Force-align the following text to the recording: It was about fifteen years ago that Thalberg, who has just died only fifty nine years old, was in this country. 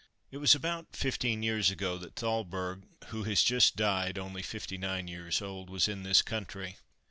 It 0.31 0.37
was 0.37 0.55
about 0.55 0.95
fifteen 0.95 1.43
years 1.43 1.69
ago 1.69 1.99
that 1.99 2.15
Thalberg, 2.15 2.87
who 3.09 3.21
has 3.25 3.43
just 3.43 3.75
died 3.75 4.17
only 4.17 4.41
fifty 4.41 4.79
nine 4.79 5.07
years 5.07 5.43
old, 5.43 5.69
was 5.69 5.87
in 5.87 6.01
this 6.01 6.23
country. 6.23 6.77